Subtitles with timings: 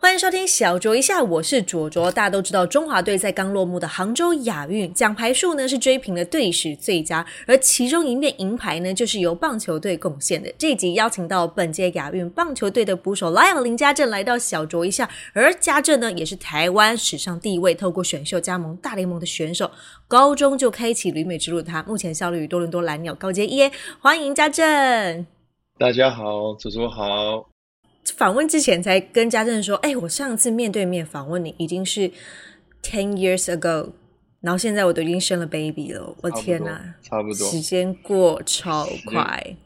[0.00, 2.10] 欢迎收听小酌一下，我是卓卓。
[2.12, 10.54] 大家都知道，中华队在刚落幕的杭州亚运奖牌数呢是追平了队史最佳，而其中一面银牌呢就是由棒球队贡献的。
[10.56, 19.68] 这一集邀请到本届亚运棒球队的捕手 Lion 林家正来到小酌一下，而家正呢也是台湾史上第一位透过选秀加盟大联盟的选手，
[20.06, 23.72] 高中就开启旅美之路的他，目前效力于多伦多蓝鸟高阶 EA。
[24.00, 25.26] 欢迎家正，
[25.76, 27.48] 大家好，卓卓好。
[28.16, 32.10] 访问之前才跟家政说：“哎，我上次面对面访问你已经是
[32.82, 33.90] ten years ago，
[34.40, 39.56] 然后现在我都已经生了 baby 了，我天哪，差不多，时间过超快。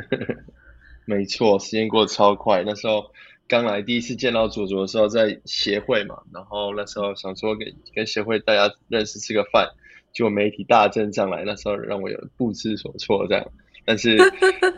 [1.04, 2.62] 没错，时间过超快。
[2.64, 3.10] 那时候
[3.46, 9.68] 刚来第一次见到左左的时候，在协会嘛，然后那时候想说跟跟协会大家认识吃个饭，
[10.12, 13.46] 就媒体大阵上来，那时候让我有不知所措这样，
[13.84, 14.16] 但是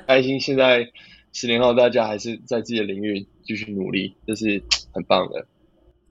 [0.07, 0.89] 开心现在。”
[1.35, 5.47] 十年后，大家还是在自己的领域继续努力，这是很棒的。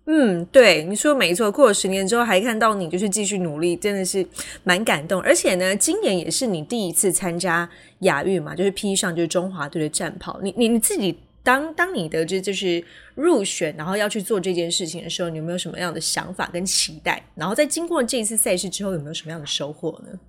[0.06, 1.50] 嗯，对，你说没错。
[1.50, 4.28] 过了十年之后，还看到你就是继续努力，真的是
[4.66, 5.22] 蛮感动。
[5.22, 7.68] 而且呢，今年也是你第一次参加
[8.00, 10.38] 亚运嘛，就是披上就是中华队的战袍。
[10.44, 12.84] 你你你自己当当你得知就是
[13.16, 17.26] 入选，然后要去做这件事情的时候，你有没有什么样的想法跟期待？
[17.36, 20.20] 然后在经过这一次赛事之后，有没有什么样的收获呢？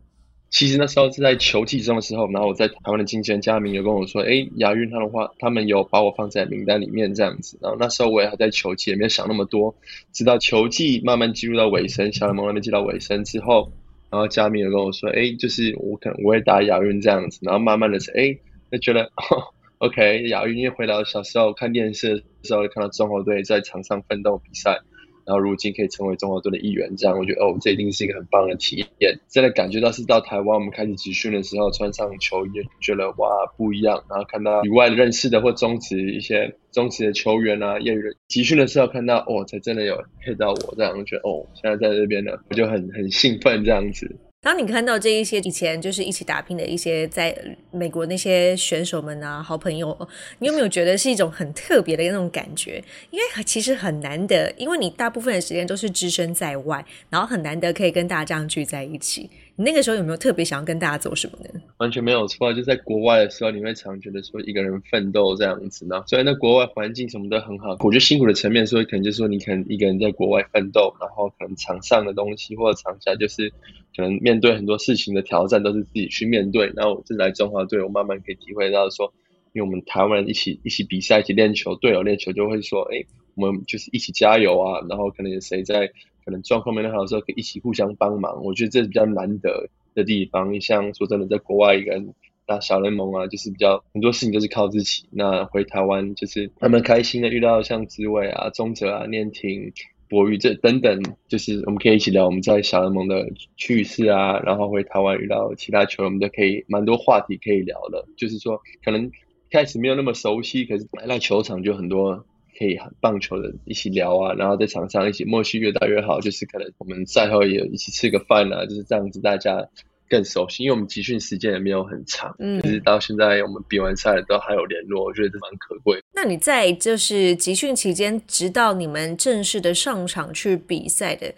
[0.55, 9.75] 其实那时候是在球季中的时候，然后我在台湾的经纪人嘉明有跟我说：“哎，亚运他的话，他们有把我放在名单里面这样子。”然后那时候我也还在球季，也没有想那么多。
[10.13, 13.73] 直到球季慢慢进入到尾声，小联盟那边进到尾声之后，
[14.11, 18.37] 然后嘉明有跟我说：“哎，就是我可能我会打亚运这样子。”然后慢慢的是哎，
[18.71, 24.79] 就觉得 哦 OK 亚运，因为回到小时候看电视的时候，看到中国队在场上奋斗比赛。
[25.27, 29.19] 然后如今可以成为中华队的一员，这样我觉得哦，这一定是一个很棒的体验。
[29.29, 32.51] 真的感觉到是到台湾，我们开始集训的时候，穿上球衣，
[32.81, 34.05] 觉得哇不一样。
[34.09, 44.17] 然后看到以外认识的或中职一些中职的球员啊，业余集训的时候看到哦，才真的有配到我这样，觉得哦，现在在这边呢，我就很很兴奋这样子。
[44.45, 47.35] 当你看到这一些以前就是一起打拼的一些在
[47.71, 50.09] 美国那些选手们啊，好朋友，
[50.41, 52.85] 你有没有觉得是一种很特别的那种感觉？
[53.11, 59.31] 因为其实很难得，因为你大部分的时间都是置身在外，然后很难得可以跟大家这样聚在一起。
[59.57, 61.61] 你那个时候有没有特别想要跟大家做什么呢？
[61.77, 66.03] 完全没有错，就在国外的时候，你会常觉得说一个人奋斗这样子呢。
[66.09, 73.49] 虽然那国外环境什么都很好，我觉得辛苦的层面，所以可能就是说你可能一个人在国外奋斗，然后可能场上的东西或者场下就是
[73.97, 76.73] 可能面对很多事情的挑战都是自己去面对。
[76.75, 79.13] 然后我这来中华队，我慢慢可以体会到说，
[79.53, 83.05] 因为我们台湾人一起一起比赛，一起练球，队友练球就会说，哎，
[83.37, 84.85] 我们就是一起加油啊。
[84.89, 85.93] 然后可能有谁在。
[86.25, 88.43] 可能状况没那么好的时候，可以一起互相帮忙。
[88.45, 90.61] 我觉得这是比较难得的地方。
[90.61, 92.15] 像说真的，在国外一个人
[92.47, 95.07] 打小联盟啊，就是比较很多事情都是靠自己。
[95.11, 99.73] 那回台湾就是他们开心的遇到像紫伟啊、钟哲啊、念婷、
[100.09, 104.39] 博宇这等等，就是我们可以一起聊我们在小联盟的趣事啊。
[104.41, 108.07] 然后回台湾遇到其他球员，我们都可以蛮多话题可以聊的。
[108.17, 109.11] 就是说，可能
[109.51, 112.25] 开始没有那么熟悉，可是来到球场就很多。
[112.59, 119.69] 可以棒球的一起聊啊，然后在场上一起默契越大越好，就是可能我们赛后也一起吃个饭啊，就是这样子，大家
[120.09, 120.63] 更熟悉。
[120.65, 126.01] 因为我们集训时间也没有很长，嗯，就是到现在我们比完赛都还有联络，我觉得蛮可贵。
[126.13, 131.35] 那你在就是集训期间，直到你们正式的上场去比赛的。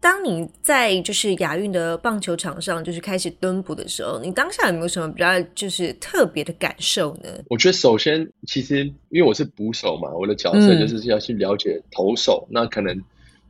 [0.00, 7.28] 当你在就是亚运的棒球场上，就是开始蹲捕的时候，你当下有没有什么比较就是特别的感受呢？
[7.48, 12.46] 我觉得首先，其实因为我是捕手嘛，我的角色就是要去了解投手。
[12.48, 13.02] 那可能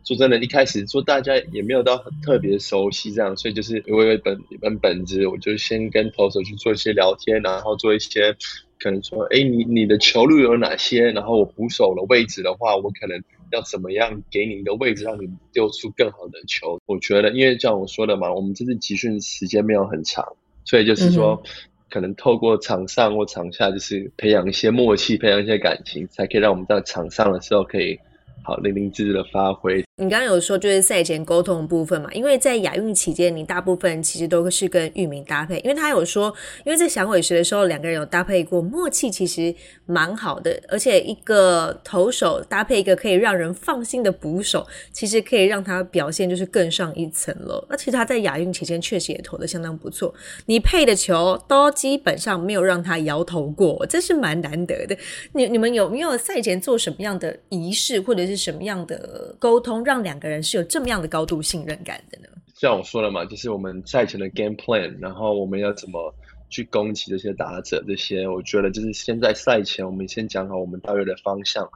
[0.04, 8.34] 说真的，一开始说大家也没有到很特别熟悉这样，所以就是我有一本一本本子，我就先跟投手去做一些聊天，然后做一些
[8.80, 11.10] 可能说，哎，你你的球路有哪些？
[11.12, 13.22] 然后我捕手的位置的话，我可能。
[13.52, 16.80] 要怎么样给你一个位置，让你丢出更好的球？
[16.86, 21.42] 我觉得，因为像我说的嘛，我们这次集训时间没有很长，所以就是说，
[21.90, 27.98] 可能透过场上或场下，就是培养一些默契，培养一些感情，才可以让我们在场上的时候可以
[28.42, 29.87] 好淋漓尽致的发挥。
[30.00, 32.08] 你刚刚有说就是赛前沟通的部分嘛？
[32.12, 36.32] 因为在亚运期间，你大部分其实都是跟玉明搭配，因为他有说，
[36.64, 39.52] 因为在响尾蛇的时候两个人有搭配过，默契其实
[39.86, 47.66] 蛮好的，而且一个投手搭配一个可以让人放心的捕手，其实可以让他表现就是更上一层楼。
[47.68, 50.14] 而且他在亚运期间确实也投的相当不错，
[50.46, 54.96] 你配的球都基本上没有让他摇头过，这是蛮难得的。
[55.32, 59.84] 你你们有没有赛前做什么样的仪式或者是什么样的沟通？
[59.88, 62.28] 让两个人是有这么样的高度信任感的呢？
[62.54, 66.14] 像我说了嘛，就是我们赛前的 game plan，然后我们要怎么
[66.50, 71.66] 去攻击这些打者，这些我觉得就是先在赛前我们先讲好我们大约的方向。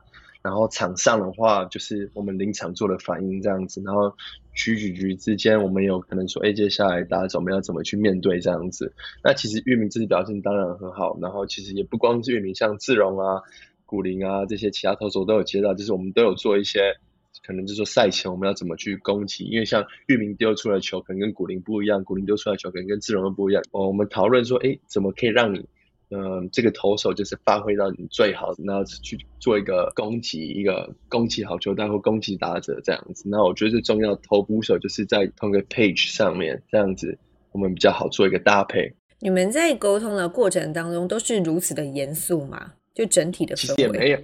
[0.42, 3.80] 然后场上的话，就是我们临场做的反应这样子。
[3.82, 4.12] 然后
[4.52, 8.92] 局与局之间，我们有可能说，哎，接下来打者我们要怎么去面对这样子？
[9.22, 11.16] 那其实玉明自己表现当然很好。
[11.22, 13.40] 然后其实也不光是玉明，像志荣啊、
[13.86, 16.80] 古林啊这些其他投手都有接到，就是我们都有做一些，
[17.46, 19.44] 可能就是说赛前我们要怎么去攻击。
[19.44, 23.62] 因为像玉明丢出来球可能跟古林不一样，古林丢出来球可能跟志荣又不一样。
[23.72, 25.64] 哦，我们讨论说，哎，怎么可以让你？
[26.14, 33.26] 嗯，这个投手就是发挥到你最好，然后去做一个攻击，一个攻击好球带或攻击打者这样子。
[33.30, 37.18] 那我觉得最重要投捕手就是在同一个 page 上面，这样子
[37.50, 38.92] 我们比较好做一个搭配。
[39.20, 42.74] 你们在沟通的过程当中都是如此的严肃吗？
[42.92, 44.18] 就整体的氛围也没有，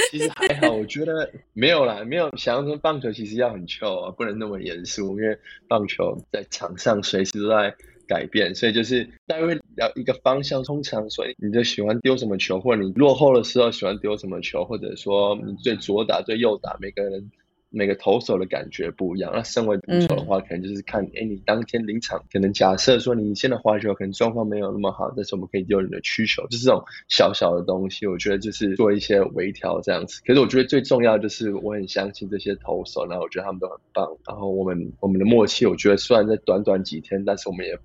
[0.10, 5.38] 其实还好，我觉得没有啦，没有想象中棒球其实要很俏啊，不能那么严肃，因为
[5.68, 7.74] 棒球在场上随时都在。
[8.10, 10.64] 改变，所以就是大概要一个方向。
[10.64, 17.30] 通常，所以你就喜欢丢什么球，或者你落后的时候喜欢丢什么球，或者说你最左打、最右打，每个人。
[17.70, 19.32] 每个投手的感觉不一样。
[19.34, 28.06] 那身为捕手的话，可能就是看，哎，你当天临场，可能假设说你现在滑球可能状况没有那么好，但是我们可以丢你的曲球，就是这种小小的东西。
[28.06, 30.20] 我觉得就是做一些微调这样子。
[30.26, 34.08] 可是我觉得最重要就是我很相信这些投手，然后我觉得他们都很棒。
[34.26, 37.78] 然后我们我们的默契，我觉得虽然在短短几天，但是我们也。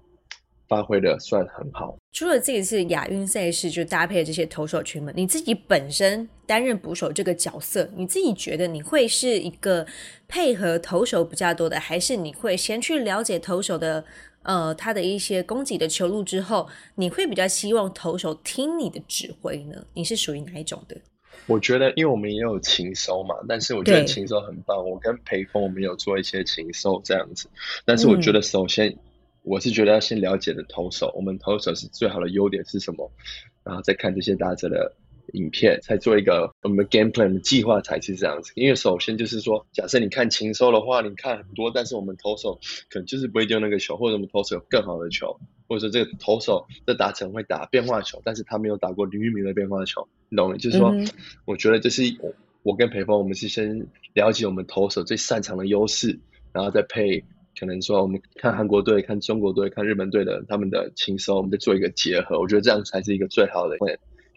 [0.67, 1.97] 发挥的算很好。
[2.11, 9.85] 除了这一次亚运赛事就搭配这些投手群们，你自己本身担任捕手这个角色，你自己觉得你会是一个
[10.27, 14.05] 配合投手比较多的，还是你会先去了解投手的
[14.43, 19.85] 呃他的一些攻击的球路之后，你会比较希望投手听你的指挥呢？
[19.93, 20.95] 你是属于哪一种的？
[21.47, 24.77] 我觉得，因为我们也有禽收嘛，但是我觉得禽收很棒。
[24.89, 27.49] 我跟裴峰我们有做一些禽收这样子，
[27.83, 28.97] 但是我觉得首先。
[29.45, 33.11] 我是觉得要先了解的投手，我们投手是最好的优点是什么，
[33.63, 34.95] 然后再看这些打者的
[35.33, 38.51] 影片，才做一个我们 game plan 的计划才是这样子。
[38.55, 42.59] 因为首先就是说，假设你看禽收的话，你看很多，但是我们投手
[42.89, 50.57] 可能就是不会丢那个球，或者我们投手有更好的球，或者说这个投手的打成会打变化球，但是他没有打过林玉明的变化球，你懂吗？
[50.57, 50.91] 就是说，
[51.45, 52.33] 我觉得就是我
[52.63, 56.19] 我跟裴峰，我们是先了解我们投手最擅长的优势，
[56.51, 57.23] 然后再配。
[57.59, 63.77] 可能说我们看韩国队、看中国队、看日本队的他们的轻松，我们再做一个结合，我觉得这样才是一个最好的。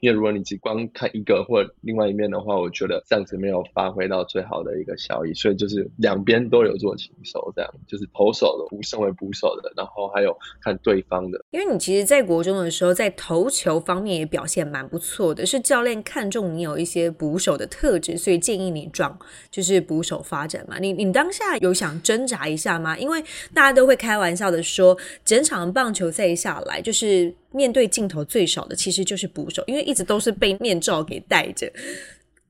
[0.01, 5.35] 因为如果你只光看一个或另外一面的话，我觉得这样子没有发挥到最好的一个效益。
[5.35, 11.45] 所以就是两边都有做禽手，这样就是投手的，不身为捕手的，然后还有看对方的。
[11.51, 19.17] 因为你其实，在国中的时候，在投球方面也表现蛮不错的，是教练看中你有一些捕手的特质，所以建议你转
[19.51, 20.79] 就是捕手发展嘛。
[20.79, 22.97] 你你当下有想挣扎一下吗？
[22.99, 23.23] 因为
[23.55, 27.35] 大家都会开玩笑的说，整场棒球赛下来就是。
[27.53, 31.71] 面对镜头最少的其实就是捕手，因为一直都是被面罩给戴着。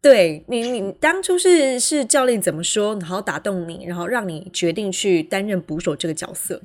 [0.00, 6.60] 对你，你当初是是教练怎么说，然后打动你，然后让你决定去担任捕手这个角色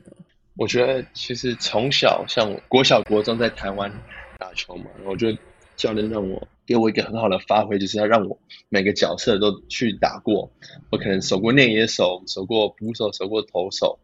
[0.55, 3.91] 我觉得其实从小像国小国中在台湾
[4.37, 5.37] 打球嘛，我觉得
[5.75, 8.37] 教练让我给我一个很好的发挥，就是要让我
[8.69, 10.51] 每个角色都去打过。
[10.91, 13.97] 我可能守过内野手，守过捕手，守过投手。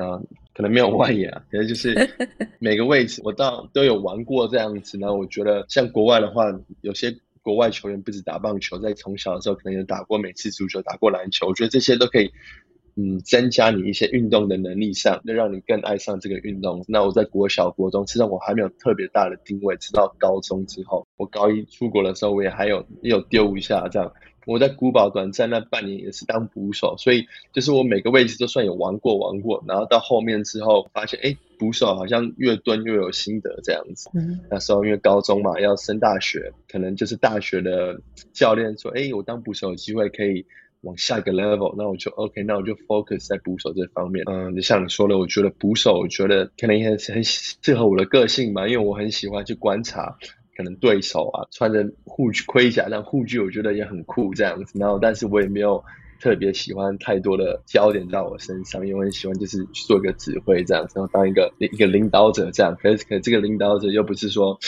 [0.00, 0.20] 啊，
[0.54, 1.94] 可能没有外野啊，可能就是
[2.58, 4.98] 每个位置我到都有玩过这样子。
[4.98, 6.44] 然后我觉得像国外的话，
[6.80, 11.46] 有些国外球员不止打棒球，在从小的时候可能有打过美式足球、打过篮球。
[11.48, 12.30] 我觉得这些都可以，
[12.96, 16.84] 嗯，增加你一些运动的能力上，那让你更爱上这个运动。
[16.86, 24.12] 那我在国小、国中，实际上我还没有特别大的定位，直到高中之后，我高一出国的时候，我也还有也有丢一下这样。
[24.46, 34.08] 我在古堡短暂那半年也是当捕手，所以就是我每个位置都算有玩过玩过，然后到后面之后发现，哎，捕手好像越蹲越有心得这样子。
[34.50, 38.00] 那时候因为高中嘛要升大学，可能就是大学的
[38.32, 40.46] 教练说，哎，我当捕手有机会可以
[40.80, 44.24] 往下一个 level，那我就 OK，那我就 focus 在捕手这方面。
[44.26, 50.16] 嗯，就像你说的，我觉得捕手，我觉得可能也很很适合我的个性吧，因为我很喜欢去观察。
[50.60, 54.78] 可能对手啊，穿着护具盔甲，但护具我觉得也很酷这样子。
[54.78, 55.82] 然后，但是我也没有
[56.20, 62.76] 特别喜欢太多的焦点到我身上，因为我很喜欢就是去做一个指挥这样子，然后当一个一个领导者这样。
[62.78, 64.58] 可是，可这个领导者又不是说，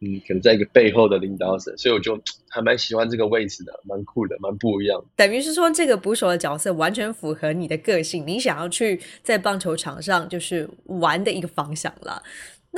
[0.00, 5.02] 嗯，可能在一个背后的领导者，所以我就还蛮喜欢这个位置的，蛮酷的，蛮不一样。
[5.16, 12.22] 等于是说，这个捕手的角色完全符合你的个性，你想要去在棒球场上就是玩的一个方向了。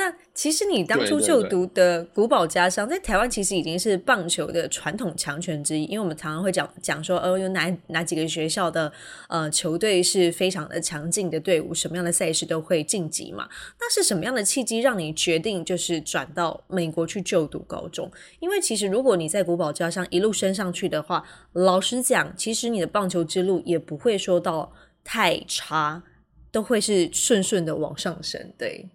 [0.01, 8.91] 那其实你当初就读的古堡家商，在台湾其实已经是棒球的传统强权之一，因为我们常常会讲讲说，呃，有哪哪几个学校的
[9.29, 13.47] 呃球队是非常的强劲的队伍，什么样的赛事都会晋级嘛。
[13.79, 18.11] 那是什么样的契机让你决定就是转到美国去就读高中？
[18.39, 24.73] 因为其实如果你在古堡家商一路升上去的话，老实讲，其实你的棒球之路也不会说到
[25.05, 26.03] 太差，
[26.51, 28.89] 都会是顺顺的往上升，对。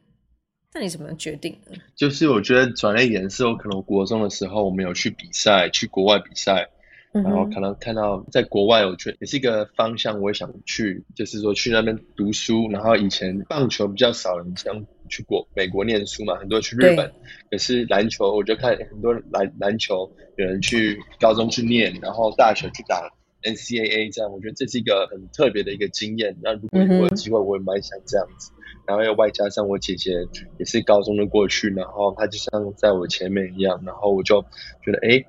[0.76, 1.58] 那你怎么决定？
[1.96, 6.68] 就是我觉得转了一点是，我可能国中的时候我们有去比赛，去国外比赛，
[7.14, 12.70] 然后可能看到在国外，我觉得也是一个方向，我也想去，就是说去那边读书。
[12.70, 17.10] 然后以前棒球比较少人想去国美国念书嘛，很多去日本。
[17.50, 23.10] 可是篮球，我就看很多篮篮球有人去高中去念，然后大学去打
[23.46, 26.36] NCAA，这样我觉得这是一个很特别的一个经验。
[26.42, 28.52] 那如果我有机会，我也蛮想这样子。
[28.88, 30.12] 然后又外加上我姐姐
[30.60, 34.42] 也是高中的过去，然后她就像在我前面一样，然后我就
[34.84, 35.24] 觉得哎，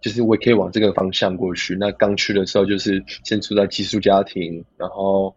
[0.00, 1.76] 就是我也可以往这个方向过去。
[1.76, 5.36] 那刚去的时候就是先处在寄宿家庭，然后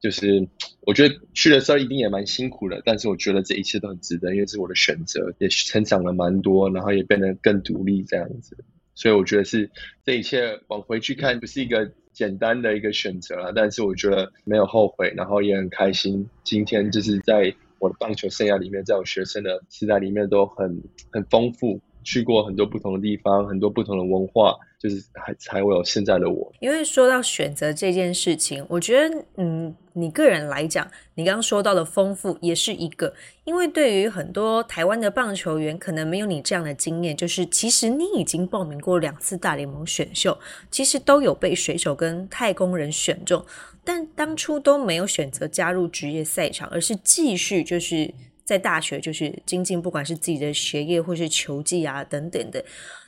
[0.00, 0.46] 就是
[0.82, 8.56] 我觉得去的时候一定也蛮辛苦的，但是我觉得这一切都很值得，因为是我的选择，也成长了蛮多，然后也变得更独立这样子。
[8.94, 9.70] 所以我觉得是
[10.04, 11.92] 这一切往回去看，不是一个。
[12.14, 16.24] 简单的一个选择了，但是我觉得没有后悔，然后也很开心。
[16.44, 24.54] 今天就是在我的棒球生涯里面，在我学生的时代里面都很很丰富，去过很多不同的地方，很多不同的文化。
[24.84, 26.52] 就是还才会有现在的我。
[26.60, 33.14] 因为说到选择这件事情，我觉得，嗯，你个人来讲，你刚刚说到的丰富也是一个。
[33.44, 40.38] 因为对于很多台湾的棒球员，可能没有你这样的经验，就是其实你已经报名过两次大联盟选秀，
[40.70, 43.42] 其实都有被水手跟太空人选中，
[43.84, 48.12] 但当初都没有选择加入职业赛场，而是继续就是
[48.44, 52.62] 在大学就是精进，不管是自己的学业或是球技啊等等的。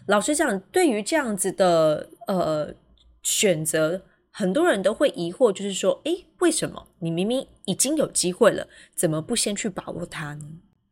[0.06, 2.74] 老实讲，对于这样子的呃
[3.22, 10.46] 选择，很多人都会疑惑，就是说，诶，为什么你明明已经有机会了，怎么不先去把握它呢？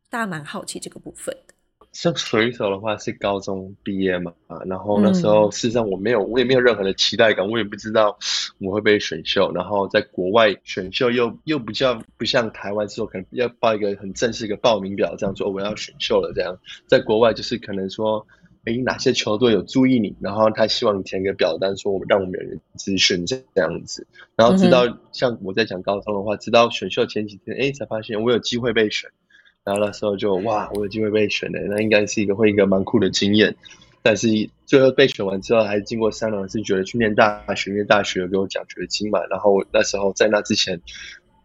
[0.09, 1.54] 大家蛮好奇这个部分的。
[1.95, 8.17] 像水手的话，是高中毕业嘛，啊，然后那时候事实上我没有，我也没有任何的期待感，我也不知道
[8.59, 9.49] 我会被选秀。
[9.53, 16.59] 然后在国外选秀又又不叫不像台湾之后可能要报一个很正式的报名表，这样说我要选秀了这样。
[16.85, 18.27] 在国外就是可能说。
[18.65, 20.15] 诶，哪些球队有注意你？
[20.19, 24.07] 然后他希望你填个表单，说我们让我们有人咨询这样子。
[24.35, 29.11] 然后直到像我在讲高中的话，直到选秀前几天，哎，才发现我有机会被选。
[29.65, 33.53] 然后那时候就哇，我有机会被选的，那应该是一个会一个蛮酷的经验。
[34.01, 34.27] 但是
[34.65, 39.19] 最后被选完之后，还是经过三轮，是觉得去念大学，因为大学有给我奖学金嘛。
[39.29, 40.79] 然后那时候在那之前，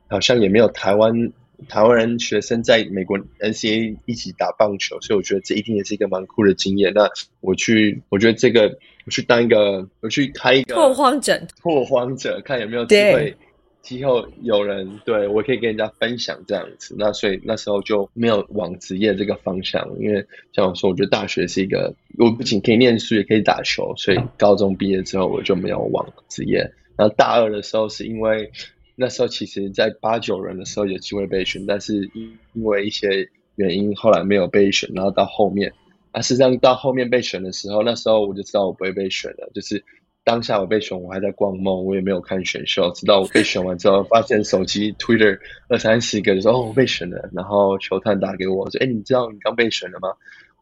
[0.08, 1.32] 好像也没有台湾。
[1.68, 6.90] 台湾人学生在美国 NCAA 一起打棒球，所以我觉得这一定也是一个蛮酷的经验。
[6.94, 7.06] 那
[7.42, 13.36] 我去，我觉得这个我去当一个，我去开一个拓荒者，拓荒者，看有没有机会，
[13.82, 16.94] 之后有人对我可以跟人家分享这样子。
[16.98, 26.58] 那所以那时候就没有往职业这个方向，因为像我说，我觉得大学是一个，我不仅可以念书，也可以打球，所以高中毕业之后我就没有往职业。
[26.96, 28.50] 然后大二的时候是因为。
[28.96, 34.90] 那时候其实，在八九人的时候有机会被选，但是因因为一些原因，后来没有被选。
[34.94, 35.72] 然后到后面，
[36.12, 39.50] 啊，实际上到后面被选的时候，那时候我就知道我不会被选了。
[39.54, 39.82] 就是
[40.30, 42.88] 当下我被选，我还在逛梦，我也没有看选秀。
[42.92, 45.36] 直到我被选完之后，发现手机 Twitter
[45.68, 47.28] 二三十个，就说哦，我被选了。
[47.32, 50.08] 然后球探打给我，说：“哎，你知道你刚被选了吗？”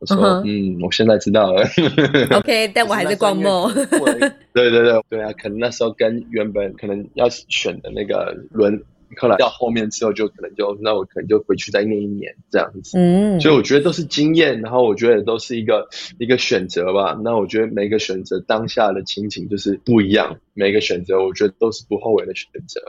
[0.00, 1.68] 我说：“嗯，我现在知道了。
[2.34, 3.70] ”OK， 但我还在逛梦。
[4.54, 8.82] 对对对对啊，可能那时候跟原本可能要选的那个轮，
[9.16, 12.98] 后来到后面之后，就可能就那我可能就回去再念一年这样子。
[12.98, 15.88] 嗯，所以我觉得都是经验，然后我觉得都是一个
[16.18, 17.18] 一个选择吧。
[17.24, 22.80] 那我觉得每个选择当下的情景就是不一样，每个选择我觉得都是不后悔的选择。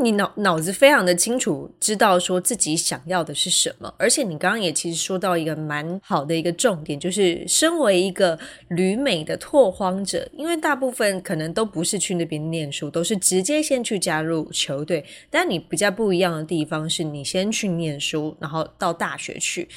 [0.00, 15.04] 你脑脑子非常的清楚，知道说自己想要的是什么，而且你刚刚也其实说到一个蛮好的一个重点，就是身为一个旅美的拓荒者，因为大部分可能都不是去那边念书，都是直接先去加入球队。
[15.30, 19.68] 但你比较不一样的地方是你先去念书，然后到大学去。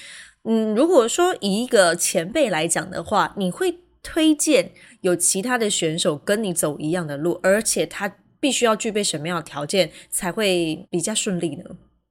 [0.43, 8.17] 嗯，如果说以一个前辈来讲的话，你会推荐有其他的选手跟你走一样的路，而且他。
[8.39, 11.63] 必须要具备什么样的条件才会比较顺利呢？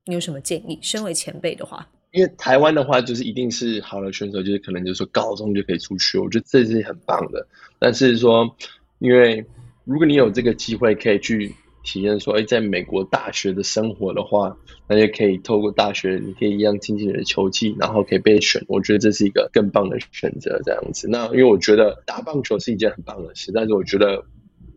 [0.06, 0.78] 你有什么建议？
[0.82, 7.46] 身为前辈的话，因为台湾的话，就是一定是好的选手，就是可能就是说高中就可以出去，我觉得这是很棒的。
[7.78, 8.54] 但是说，
[8.98, 9.44] 因为
[9.84, 14.56] 如果你有这个机会可以去体验说，哎，在美国大学的生活的话，
[14.88, 18.62] 那也可以透过大学，你可以一样进行你的球技，然后可以被选。
[18.68, 21.08] 我觉得这是一个更棒的选择，这样子。
[21.08, 24.24] 那因为我觉得打棒球是一件很棒的事，但是我觉得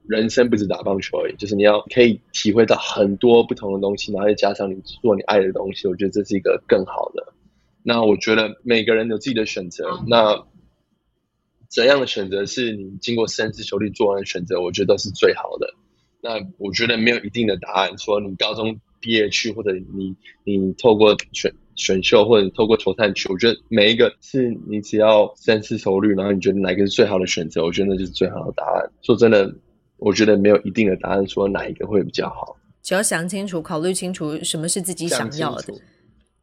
[0.07, 7.33] 人生不止打棒球而已，就是你要可以体会到很多不同的东西，然后再加上你做你爱的东西，我觉得这是一个更好的。
[7.83, 10.45] 那我觉得每个人有自己的选择，那
[11.69, 15.73] 怎样的选择是你经过深思熟虑做完的选择，我觉得都是最好的。
[16.21, 28.91] 那我觉得没有一定的答案，说你高中毕业去，或者你你透过选选秀，或者你透过投探去，我觉得每一个是你只要深思熟虑，然后你觉得哪个是最好的选择，我觉得那就是最好的答案。
[29.03, 29.53] 说真的，
[29.97, 35.73] 我觉得没有一定的答案，说哪一个会比较好，只要想清楚、考虑清楚什么是自己想要的，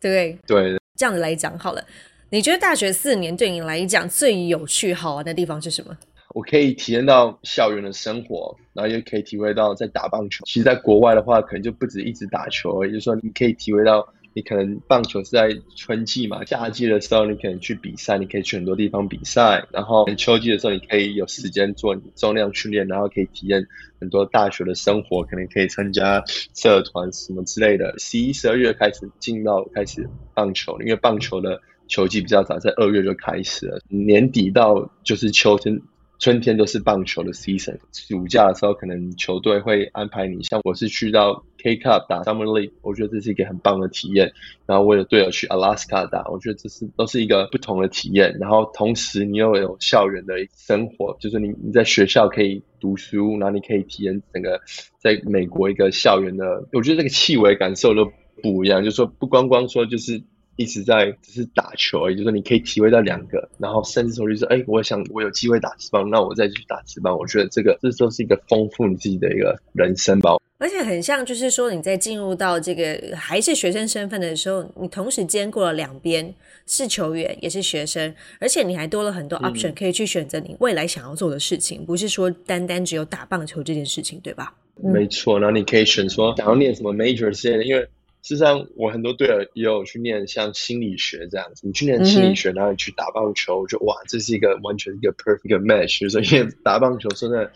[0.01, 0.77] 对对？
[0.97, 1.85] 这样子来讲好了，
[2.31, 5.97] 你觉得大学四年对你来讲最有趣、好玩的地方是什么？
[6.35, 10.45] 我可以体验到校园的生活，然后也可以体会到在打棒球。
[10.47, 19.65] 其实，在国外的话，可能就不止一直打球，也就是说，你可以体会到，你可能棒球是在春季嘛，夏季的时候你可能去比赛，你可以去很多地方比赛。
[19.71, 23.65] 然后秋季的时候，你可以有时间做重量训练，然后可以体验
[24.01, 26.23] 很多大学的生活，可能可以参加
[26.55, 27.95] 社团什么之类的。
[27.99, 35.81] 十一、十二月开始进到开始棒球，因为棒球的球季比较早，在二月就开始了，年底到就是秋天。
[36.21, 44.35] 春天都是棒球的 season，暑假的时候可能球队会安排你，像我是去到 K Cup 打 Summer League，我觉得这是一个很棒的体验。
[44.67, 48.37] 然后为了队友去 Alaska 打，我觉得这是都是一个不同的体验。
[48.39, 54.61] 然后同时你又有校园的生活，就是你你在学校可以读书，然后你可以体验整个
[54.99, 58.85] 在美国一个校园的，我觉得这个气味感受都不一样。
[58.85, 60.23] 就是说不光光说就是。
[60.57, 67.19] 一直在只是打球，也就是说你可以体会到两个，然后甚至说就是哎，我想我有机会打职棒，那我再去打职棒。
[67.19, 70.37] 我觉得这个这都是一个丰富你自己的一个人生吧。
[70.59, 76.35] 而且很像，就是说你在进入到这个还是学生身份的时候，你同时兼顾了两边，
[76.67, 84.55] 是球员也是学生，而且你还多了很多 option 可以去选择你未来想要做的事情，不是说单单只有打棒球这件事情，对吧？
[84.83, 87.87] 没错，然后你可以选说想要念什么 major 之类的，因为。
[88.27, 91.67] 事实上，我很多队友也有去念像心理学这样子。
[91.67, 96.09] 你去念心理学，然后你去打棒球，就哇，这是一个完全一个 perfect match。
[96.09, 97.53] 所以 打棒球，真的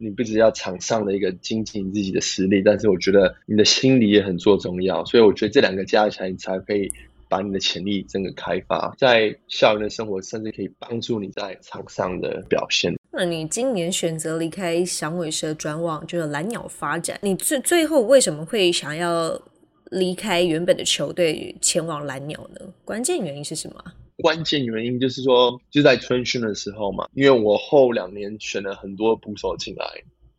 [0.00, 5.04] 你不只要场上的一个精进自己的实力，但是我觉得你的心理也很做重要。
[5.04, 6.90] 所以我觉得这两个加起来，你才可以
[7.28, 8.94] 把你的潜力整个开发。
[8.96, 12.94] 在校园的生活，甚至可以帮助你在场上的表现。
[13.12, 19.40] 那你今年选择离开响尾蛇，转往就是蓝鸟发展，你最最后为什么会想要？
[19.90, 22.60] 离开原本的球队前往蓝鸟呢？
[22.84, 23.84] 关键原因是什么？
[24.20, 29.86] 关键原因就是说，就在春训的时候嘛，因为我后两年选了很多捕手进来，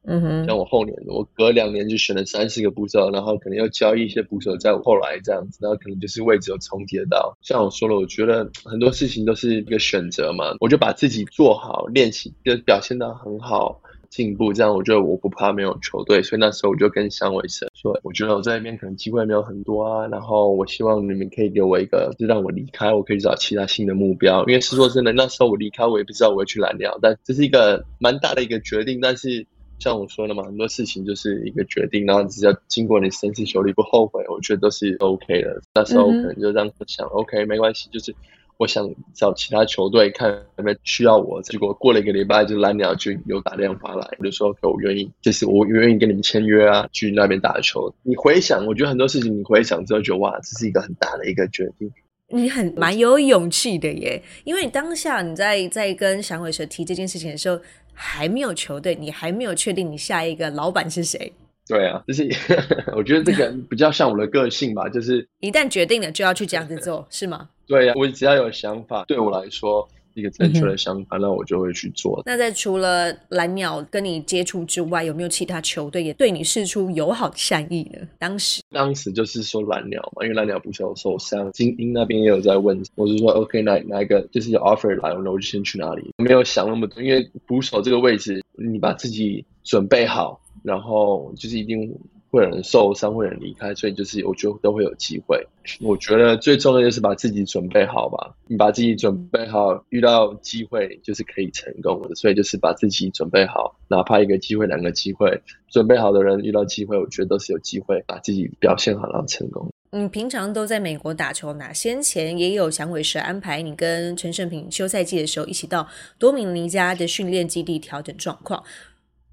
[0.03, 7.37] 嗯哼，像我后年，我隔两年就选了三四个捕手，然后可能要交易一些捕手在后来这样子，然后可能就是位置有重叠到。
[7.41, 13.81] 像我说了，我觉得很多事情都是一个选择嘛，我就把自己做好，练习就表现到很好。
[14.11, 24.41] 进步，这样我觉得我不怕没有球队，所以那时候我就跟香伟神说，我觉得我在那边可能机会没有很多啊，然后我希望你们可以给我一个，就让我离开，我可以找其他新的目标。
[24.47, 28.99] 因为是说真的，那时候我离开，我也不知道我会去蓝鸟，但这是一个蛮大的一个决定。
[29.01, 29.47] 但是
[29.79, 35.61] 像我说的嘛，很多事情就是一个决定，然后只要经过你深思熟虑，不后悔，我觉得都是 OK 的。
[35.73, 38.13] 那时候可能就这样想，OK，没关系，就是。
[38.61, 47.91] 我想找其他球队看有没有需要我，结果过了一个礼拜，就蓝鸟就有打电话来，就说我愿意，就是我愿意跟你们签约啊，去那边打球。
[48.03, 51.91] 你回想，我觉得很多事情，你回想之后，觉得哇，这是一个很大的一个决定。
[52.27, 57.59] 你很蛮有勇气的耶，因为当下你在在跟响尾蛇提这件事情的时候，
[57.95, 61.33] 还没有球队，你还没有确定你下一个老板是谁。
[61.67, 62.29] 对啊，就是
[62.95, 67.49] 我觉得这个比较像我的个性吧，就是一旦决定了就要去这样子做，是吗？
[67.71, 72.21] 对呀，我只要有想法，对我来说一个正确的想法，那我就会去做。
[72.25, 78.05] 那在除了蓝鸟跟你接触之外，有没有其他球队也对你示出友好的善意呢？
[78.19, 86.11] 当时，当时就是说蓝鸟嘛，因为蓝鸟不是有受伤，精英那边也有在问，我是说 OK，哪哪一个就是有 offer 来，那我就先去哪里。
[86.17, 90.37] 没有想那么多，因为捕手这个位置，你把自己准备好。
[90.63, 91.91] 然后就是一定
[92.31, 95.45] 会有人受伤，会有人离开，所以就是我觉得都会有机会。
[95.81, 102.15] 我觉得最重要就是把自己准备好吧，你把自己准备好，遇到机会就是可以成功的。
[102.15, 109.69] 所以就是把自己准备好，哪怕一个机会、两个机会，准备好的人遇到机会，我觉得都是有机会把自己表现好，然后成功。
[109.93, 111.73] 你，平常都在美国打球哪？
[111.73, 115.85] 先前也有响尾蛇安排你跟陈胜平休赛季的时候一起到
[116.17, 118.63] 多米尼加的训练基地调整状况。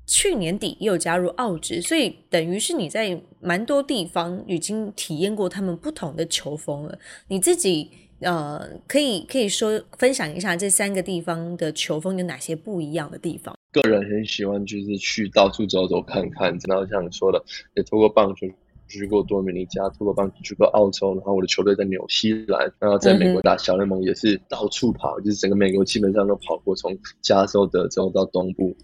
[0.09, 6.99] 去年底也有加入澳职，所以等于是你在蛮多地方已经体验过他们不同的球风了。
[7.29, 7.91] 你自己
[8.21, 13.55] 呃，可以可以说分享一下这三个地方的球风有哪些不一样的地方？
[13.71, 17.45] 个人很喜欢就是去到处走走看看，然后像你说的，
[17.77, 18.49] 也透过棒球。
[18.91, 28.75] 去过多米尼加，透过棒球去过澳洲，然后我的球队在纽西兰，然后在美国打小联盟也是到处跑，就是整个美国基本上都跑过，从加州、德州到东部，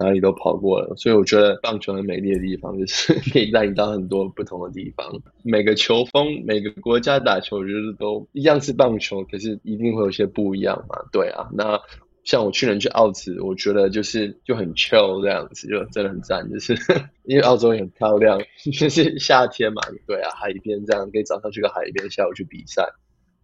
[0.00, 0.96] 哪里都跑过了。
[0.96, 5.06] 所以我觉得棒球很美丽的地方就是 可以带你到很多不同的地方。
[5.44, 10.96] 每个球风、每个国家打球，我觉得都一样是棒球，可是一定会有些不一样嘛。
[11.12, 11.80] 对啊，那。
[12.22, 16.48] 像我去年去澳职，我觉得就是就很 chill 这样子，就真的很赞。
[16.50, 16.76] 就是
[17.24, 18.38] 因为澳洲也很漂亮，
[18.78, 22.86] 就是夏天嘛，对啊，海边这样，可以早上去个海边，下午去比赛，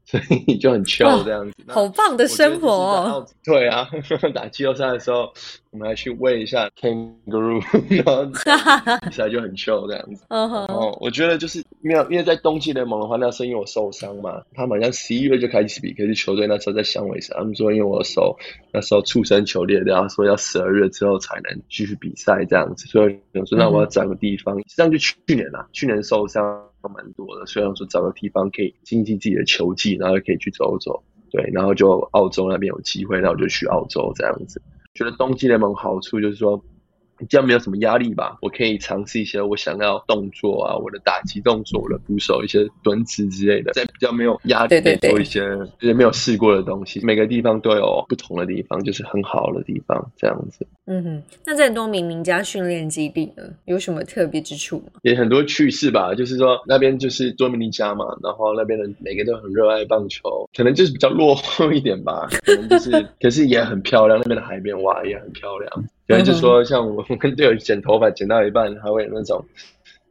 [0.07, 1.53] 所以就很 chill 这样子。
[1.69, 3.27] 好棒的生活哦！
[3.45, 3.87] 对啊，
[4.33, 5.31] 打季后赛的时候。
[5.73, 8.25] 我们还去喂一下 kangaroo， 然后
[9.05, 10.25] 比赛 就很 chill 这样子。
[11.01, 18.35] 我觉得就是因为因为在冬季联盟的话，那时候因为我受伤嘛，他们好像十一月就开始比，可是球队那时候在香尾蛇，他们说因为我手
[18.73, 26.43] 那时候触身球裂，然后说要十二月之后才能继续比赛这样子，所以我说那我要找个地方，实际上就去年啦，去年受伤
[26.89, 34.61] 蛮多的，虽然说找个地方可以经济自己的球技，然后可以去走走，对，然后就澳洲那边有机会，那我就去澳洲这样子。
[34.95, 36.63] 觉得冬季联盟好处就是说。
[37.29, 38.37] 这样没有什么压力吧？
[38.43, 45.41] 我可以尝试一些我想要动作啊，我的打击动作，我的捕手一些蹲姿之类的，在比较没有压力的做一些
[45.79, 47.01] 就是没有试过的东西。
[47.05, 50.67] 每个地方都有不同的地方，就是很好的地方，这样子。
[50.87, 55.01] 嗯哼，那在多明尼加训练基地呢，有什么特别之处吗？
[55.03, 65.85] 也很多趣事吧，就是说那边就是多米尼加嘛，然后那边的每个都很热爱棒球，可能就是比较落后一点吧，可能就是， 可是也很漂亮，那边的海边哇也很漂亮。
[66.09, 69.45] 有人就说，像 我跟队友剪头发，剪到一半，还会有那种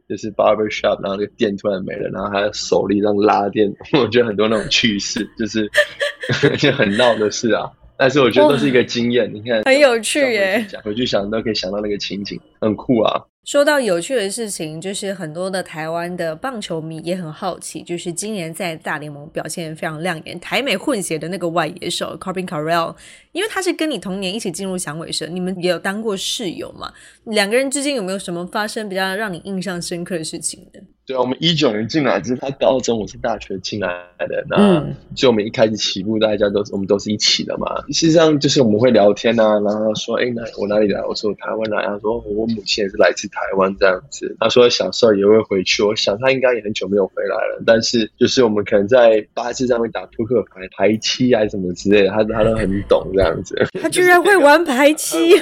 [0.08, 5.68] 就是 barber shop，然后那个电突然没了，然后还有手力让拉电， 我觉得很多那种趣事，就是
[6.54, 7.70] 一些很闹的事啊。
[7.98, 13.24] 但是我觉得都是一个经验，你看很有趣耶，回去想都可以想到那个情景，很酷啊。
[13.46, 22.96] 说到有趣的事情，就是很多的台湾的棒球迷也很好奇，就是今年在大联盟表现非常亮眼，台美混血的那个外野手 Corbin Carroll，
[23.30, 26.92] 因为他是跟你同年一起进入响尾蛇，你们也有当过室友嘛？
[27.26, 30.80] 两个人之间有没有什么发生比较让你印象深刻的事情呢？
[31.06, 33.88] 对啊，我们一九年进来，就是他高中，我是大学进来
[34.18, 34.44] 的。
[34.48, 37.80] 那就我们一开始起步，大家都我们都是一起的嘛。
[37.92, 41.00] 实际上就是我们会聊天啊，然后说，哎，那我哪里来？
[41.04, 41.86] 我说台湾来。
[41.86, 44.36] 他说我母亲也是来自台湾这样子。
[44.40, 45.80] 他说小时候也会回去。
[45.84, 47.62] 我想他应该也很久没有回来了。
[47.64, 53.54] 但是就是我们可能在八字上面打扑克牌、排七啊什么之类的，他他都很懂这样子。
[53.80, 55.36] 他居然会玩排七？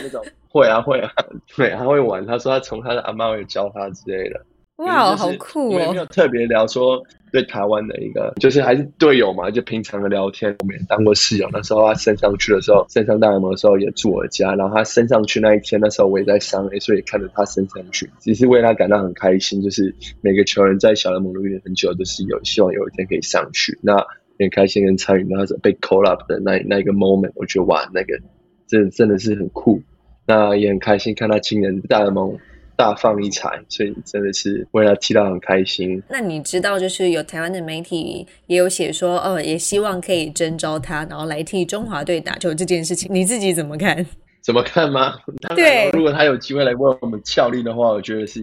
[0.50, 1.10] 会啊会啊，
[1.56, 2.26] 对，他会玩。
[2.26, 4.44] 他说他从他的阿妈会教他之类的。
[4.76, 5.92] 哇，好酷哦！
[5.92, 10.52] 没有特别聊说对台湾的一个，就是还是队友嘛，就平常的聊天。
[10.60, 14.52] 我们也当过室友，那时候他升上去的时候，升上大联盟的时候也住我家。
[14.56, 19.62] 然后他升上去那一天，那时候我也在商 A，所以看着他升上去，只是为他感到很开心。
[19.62, 23.78] 就是每个球员在小联盟努力很久，都是有希望有一天可以上去。
[23.80, 23.96] 那
[24.40, 28.18] 很开心跟参与那被 call up 的那那一个 moment，我觉得哇，那个
[28.66, 29.80] 真真的是很酷。
[30.26, 32.36] 那也很开心看他今年大联盟。
[32.76, 36.02] 大放异彩，所以真的是为了踢到很开心。
[36.08, 44.04] 那你知道，就是有台湾的媒体也有写说，哦，也希望可以征召他，然后来替中华队打球这件事情，你自己怎么看？
[44.40, 45.14] 怎么看吗？
[45.56, 48.42] 对，如果他有机会来为我们效力的话，我觉得是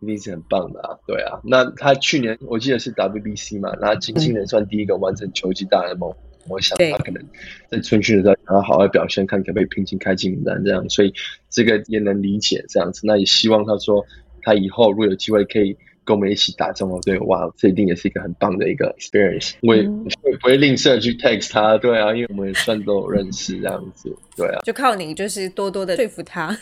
[0.00, 0.98] 一定是很棒的啊。
[1.06, 6.14] 对啊，那他去年我记得是 WBC 嘛，那今今年算第一个完成球季大联盟。
[6.50, 7.24] 我想他可能
[7.70, 11.14] 在春训的时候想要好好表现，看可不可以平进开进名单这样，所以
[11.48, 13.02] 这个也能理解这样子。
[13.04, 14.04] 那也希望他说
[14.42, 19.52] 他以后如果有机会可以跟我们一起打中国队，哇，这一定也是一个很棒的一个 experience。
[19.62, 20.08] 我也不
[20.42, 26.56] 会吝啬去 text 他，对啊，因为我们也算都有认识这样子，对啊，就靠你就是多多的说服他。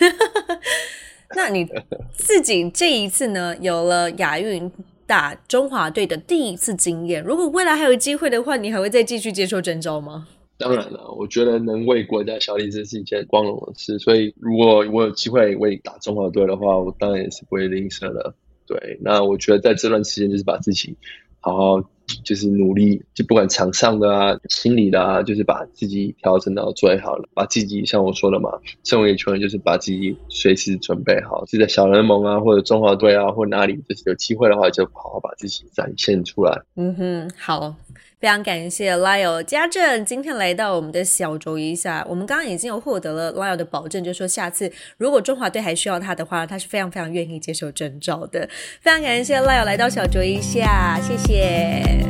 [1.34, 1.66] 那你
[2.12, 4.70] 自己这一次呢，有了亚运。
[5.08, 10.28] 打中华队的第一次经验，如果未来还有机会的话，你还会再继续接受征召吗？
[10.58, 13.98] 当然了，我觉得能为国家效力，这是一件光荣的事。
[13.98, 18.34] 所以，如果我有机会为打中华队的话，我当然也是不会吝啬的。
[18.66, 20.94] 对，那我觉得在这段时间，就是把自己
[21.40, 21.90] 好好。
[22.24, 27.28] 就是努力，就不管场上的啊、心理的啊，就是把自己调整到最好了。
[27.34, 28.50] 把自己像我说的嘛，
[28.84, 36.62] 身为球员，就是把自己随时准备好，是在小联盟啊，或者中华队啊，或哪里，就是有机会的话，就好好把自己展现出来。
[36.76, 37.74] 嗯哼，好，
[38.20, 42.04] 非常感谢 Lyle 家政今天来到我们的小酌一下。
[42.08, 48.48] 我们刚刚已经有获得了 Lyle 的保证，就说下次如果中华队还需要他的话，他是非常非常愿意接受征召的。
[48.80, 52.04] 非常感谢 Lyle 来到小酌一下，谢谢，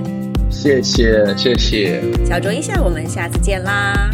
[0.51, 4.11] 谢谢谢谢，小酌一下，我们下次见啦。